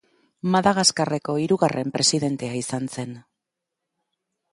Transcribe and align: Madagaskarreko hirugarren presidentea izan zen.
Madagaskarreko 0.53 1.35
hirugarren 1.41 1.93
presidentea 1.97 2.57
izan 2.61 2.89
zen. 2.95 3.13